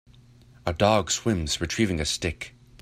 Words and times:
A 0.65 0.73
dog 0.73 1.11
swims 1.11 1.61
retrieving 1.61 1.99
a 1.99 2.05
stick. 2.05 2.55